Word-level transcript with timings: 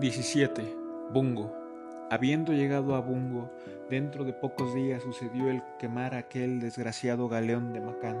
17. 0.00 0.76
Bungo. 1.12 1.54
Habiendo 2.10 2.52
llegado 2.52 2.96
a 2.96 3.00
Bungo, 3.00 3.52
dentro 3.88 4.24
de 4.24 4.32
pocos 4.32 4.74
días 4.74 5.04
sucedió 5.04 5.48
el 5.48 5.62
quemar 5.78 6.16
aquel 6.16 6.58
desgraciado 6.58 7.28
galeón 7.28 7.72
de 7.72 7.80
Macán. 7.80 8.16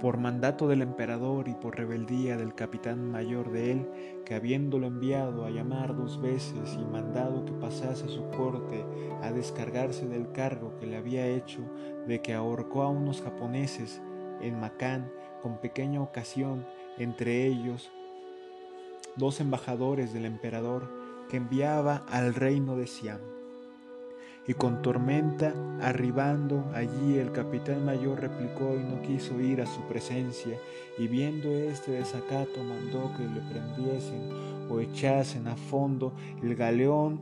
Por 0.00 0.18
mandato 0.18 0.68
del 0.68 0.82
emperador 0.82 1.48
y 1.48 1.54
por 1.54 1.78
rebeldía 1.78 2.36
del 2.36 2.54
capitán 2.54 3.10
mayor 3.10 3.52
de 3.52 3.72
él, 3.72 3.88
que 4.26 4.34
habiéndolo 4.34 4.86
enviado 4.86 5.46
a 5.46 5.50
llamar 5.50 5.96
dos 5.96 6.20
veces 6.20 6.76
y 6.78 6.84
mandado 6.84 7.46
que 7.46 7.52
pasase 7.52 8.04
a 8.04 8.08
su 8.08 8.28
corte 8.30 8.84
a 9.22 9.32
descargarse 9.32 10.06
del 10.06 10.30
cargo 10.32 10.76
que 10.76 10.86
le 10.86 10.98
había 10.98 11.26
hecho 11.26 11.62
de 12.06 12.20
que 12.20 12.34
ahorcó 12.34 12.82
a 12.82 12.90
unos 12.90 13.22
japoneses 13.22 14.02
en 14.42 14.60
Macán 14.60 15.10
con 15.40 15.58
pequeña 15.58 16.02
ocasión, 16.02 16.66
entre 16.98 17.46
ellos 17.46 17.90
dos 19.16 19.40
embajadores 19.40 20.12
del 20.12 20.24
emperador 20.24 20.88
que 21.28 21.36
enviaba 21.36 22.04
al 22.10 22.34
reino 22.34 22.76
de 22.76 22.86
Siam. 22.86 23.20
Y 24.46 24.54
con 24.54 24.82
tormenta 24.82 25.54
arribando 25.80 26.64
allí 26.74 27.18
el 27.18 27.30
capitán 27.30 27.84
mayor 27.84 28.20
replicó 28.20 28.74
y 28.74 28.82
no 28.82 29.00
quiso 29.02 29.40
ir 29.40 29.60
a 29.60 29.66
su 29.66 29.80
presencia, 29.82 30.58
y 30.98 31.06
viendo 31.06 31.48
este 31.50 31.92
desacato 31.92 32.62
mandó 32.64 33.12
que 33.16 33.22
le 33.22 33.40
prendiesen 33.50 34.30
o 34.68 34.80
echasen 34.80 35.46
a 35.46 35.56
fondo 35.56 36.12
el 36.42 36.56
galeón 36.56 37.20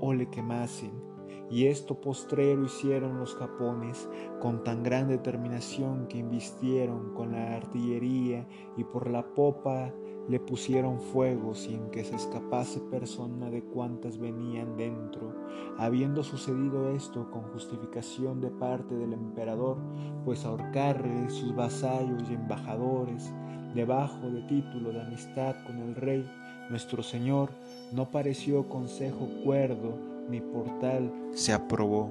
o 0.00 0.12
le 0.12 0.28
quemasen. 0.28 1.07
Y 1.50 1.66
esto 1.66 2.00
postrero 2.00 2.64
hicieron 2.64 3.18
los 3.18 3.34
japones 3.34 4.08
con 4.40 4.64
tan 4.64 4.82
gran 4.82 5.08
determinación 5.08 6.06
que 6.08 6.18
invistieron 6.18 7.14
con 7.14 7.32
la 7.32 7.56
artillería 7.56 8.46
y 8.76 8.84
por 8.84 9.10
la 9.10 9.34
popa 9.34 9.92
le 10.28 10.38
pusieron 10.40 11.00
fuego 11.00 11.54
sin 11.54 11.88
que 11.90 12.04
se 12.04 12.14
escapase 12.14 12.80
persona 12.80 13.50
de 13.50 13.62
cuantas 13.62 14.18
venían 14.18 14.76
dentro, 14.76 15.34
habiendo 15.78 16.22
sucedido 16.22 16.90
esto 16.90 17.30
con 17.30 17.44
justificación 17.44 18.40
de 18.40 18.50
parte 18.50 18.94
del 18.94 19.14
emperador, 19.14 19.78
pues 20.24 20.44
ahorcarle 20.44 21.30
sus 21.30 21.54
vasallos 21.56 22.30
y 22.30 22.34
embajadores, 22.34 23.32
debajo 23.74 24.28
de 24.28 24.42
título 24.42 24.92
de 24.92 25.00
amistad 25.00 25.56
con 25.66 25.78
el 25.78 25.94
rey, 25.94 26.30
nuestro 26.68 27.02
Señor, 27.02 27.50
no 27.92 28.10
pareció 28.10 28.68
consejo 28.68 29.26
cuerdo, 29.44 30.17
ni 30.28 30.40
por 30.40 30.78
tal 30.78 31.12
se 31.32 31.52
aprobó. 31.52 32.10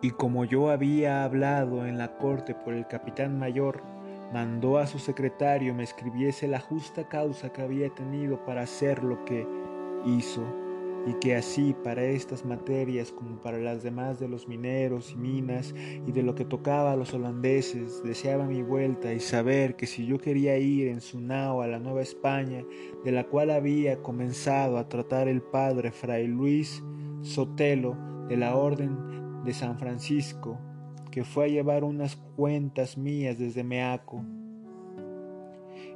Y 0.00 0.10
como 0.10 0.44
yo 0.44 0.70
había 0.70 1.24
hablado 1.24 1.86
en 1.86 1.96
la 1.96 2.18
corte 2.18 2.54
por 2.54 2.74
el 2.74 2.86
capitán 2.86 3.38
mayor, 3.38 3.82
mandó 4.32 4.78
a 4.78 4.86
su 4.86 4.98
secretario 4.98 5.74
me 5.74 5.84
escribiese 5.84 6.46
la 6.48 6.60
justa 6.60 7.08
causa 7.08 7.52
que 7.52 7.62
había 7.62 7.88
tenido 7.88 8.44
para 8.44 8.62
hacer 8.62 9.02
lo 9.02 9.24
que 9.24 9.46
hizo, 10.04 10.42
y 11.06 11.14
que 11.14 11.36
así 11.36 11.74
para 11.84 12.02
estas 12.04 12.44
materias 12.44 13.12
como 13.12 13.40
para 13.40 13.58
las 13.58 13.82
demás 13.82 14.18
de 14.18 14.28
los 14.28 14.48
mineros 14.48 15.12
y 15.12 15.16
minas 15.16 15.74
y 16.06 16.12
de 16.12 16.22
lo 16.22 16.34
que 16.34 16.44
tocaba 16.44 16.92
a 16.92 16.96
los 16.96 17.12
holandeses, 17.12 18.02
deseaba 18.02 18.44
mi 18.44 18.62
vuelta 18.62 19.12
y 19.12 19.20
saber 19.20 19.76
que 19.76 19.86
si 19.86 20.06
yo 20.06 20.18
quería 20.18 20.56
ir 20.58 20.88
en 20.88 21.00
su 21.00 21.20
nao 21.20 21.62
a 21.62 21.66
la 21.66 21.78
Nueva 21.78 22.02
España, 22.02 22.64
de 23.04 23.12
la 23.12 23.24
cual 23.24 23.50
había 23.50 24.02
comenzado 24.02 24.78
a 24.78 24.88
tratar 24.88 25.28
el 25.28 25.42
padre 25.42 25.92
Fray 25.92 26.26
Luis 26.26 26.82
Sotelo 27.20 27.96
de 28.28 28.36
la 28.36 28.56
Orden 28.56 29.44
de 29.44 29.52
San 29.52 29.78
Francisco, 29.78 30.58
que 31.10 31.24
fue 31.24 31.44
a 31.44 31.48
llevar 31.48 31.84
unas 31.84 32.16
cuentas 32.36 32.96
mías 32.96 33.38
desde 33.38 33.62
Meaco. 33.62 34.24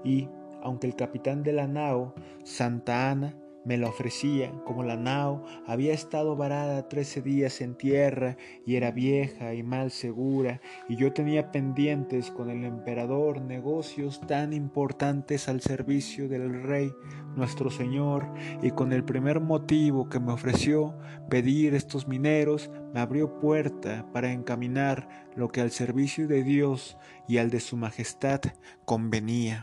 Y, 0.05 0.29
aunque 0.63 0.87
el 0.87 0.97
capitán 0.97 1.43
de 1.43 1.53
la 1.53 1.67
nao, 1.67 2.15
Santa 2.45 3.11
Ana, 3.11 3.35
me 3.69 3.77
la 3.77 3.89
ofrecía, 3.91 4.51
como 4.65 4.83
la 4.83 4.97
nao. 4.97 5.45
Había 5.67 5.93
estado 5.93 6.37
varada 6.37 6.89
trece 6.89 7.21
días 7.21 7.61
en 7.61 7.75
tierra 7.75 8.39
y 8.65 8.77
era 8.77 8.93
vieja 8.93 9.53
y 9.53 9.63
mal 9.63 9.91
segura, 9.91 10.63
y 10.89 10.97
yo 10.97 11.13
tenía 11.13 11.53
pendientes 11.53 12.31
con 12.31 12.49
el 12.49 12.65
emperador 12.65 13.43
negocios 13.43 14.23
tan 14.27 14.55
importantes 14.55 15.51
al 15.51 15.61
servicio 15.61 16.31
del 16.31 16.63
rey 16.63 16.91
nuestro 17.37 17.71
Señor, 17.71 18.27
y 18.63 18.71
con 18.71 18.91
el 18.93 19.05
primer 19.05 19.41
motivo 19.41 20.09
que 20.09 20.19
me 20.19 20.33
ofreció 20.33 20.97
pedir 21.29 21.75
estos 21.75 22.09
mineros, 22.09 22.71
me 22.95 23.01
abrió 23.01 23.39
puerta 23.39 24.07
para 24.15 24.33
encaminar 24.33 25.29
lo 25.37 25.49
que 25.51 25.61
al 25.61 25.71
servicio 25.71 26.27
de 26.27 26.43
Dios 26.43 26.97
y 27.29 27.37
al 27.37 27.51
de 27.51 27.61
su 27.61 27.77
majestad 27.77 28.41
convenía 28.87 29.63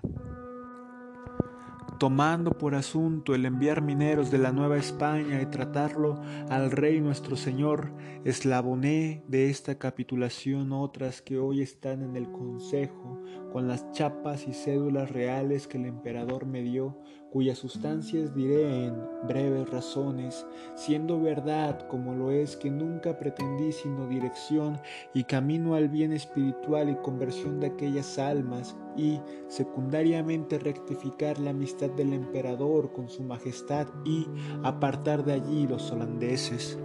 tomando 1.97 2.51
por 2.51 2.75
asunto 2.75 3.35
el 3.35 3.45
enviar 3.45 3.81
mineros 3.81 4.31
de 4.31 4.37
la 4.37 4.51
Nueva 4.51 4.77
España 4.77 5.41
y 5.41 5.45
tratarlo 5.45 6.21
al 6.49 6.71
Rey 6.71 6.99
nuestro 7.01 7.35
Señor, 7.35 7.93
eslaboné 8.23 9.23
de 9.27 9.49
esta 9.49 9.77
capitulación 9.77 10.71
otras 10.71 11.21
que 11.21 11.37
hoy 11.37 11.61
están 11.61 12.01
en 12.01 12.15
el 12.15 12.31
Consejo, 12.31 13.21
con 13.51 13.67
las 13.67 13.91
chapas 13.91 14.47
y 14.47 14.53
cédulas 14.53 15.11
reales 15.11 15.67
que 15.67 15.77
el 15.77 15.85
emperador 15.85 16.45
me 16.45 16.61
dio, 16.61 16.99
cuyas 17.35 17.57
sustancias 17.57 18.33
diré 18.33 18.85
en 18.85 18.95
breves 19.27 19.69
razones, 19.69 20.47
siendo 20.73 21.19
verdad 21.19 21.85
como 21.89 22.13
lo 22.13 22.31
es 22.31 22.55
que 22.55 22.71
nunca 22.71 23.19
pretendí 23.19 23.73
sino 23.73 24.07
dirección 24.07 24.79
y 25.13 25.25
camino 25.25 25.75
al 25.75 25.89
bien 25.89 26.13
espiritual 26.13 26.89
y 26.89 26.95
conversión 26.95 27.59
de 27.59 27.67
aquellas 27.67 28.17
almas 28.19 28.77
y, 28.95 29.19
secundariamente, 29.49 30.59
rectificar 30.59 31.37
la 31.37 31.49
amistad 31.49 31.89
del 31.89 32.13
emperador 32.13 32.93
con 32.93 33.09
su 33.09 33.21
majestad 33.21 33.87
y 34.05 34.25
apartar 34.63 35.25
de 35.25 35.33
allí 35.33 35.67
los 35.67 35.91
holandeses. 35.91 36.79